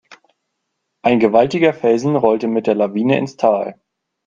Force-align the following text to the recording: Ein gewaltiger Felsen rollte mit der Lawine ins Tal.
Ein 1.03 1.19
gewaltiger 1.19 1.75
Felsen 1.75 2.15
rollte 2.15 2.47
mit 2.47 2.65
der 2.65 2.73
Lawine 2.73 3.19
ins 3.19 3.37
Tal. 3.37 3.79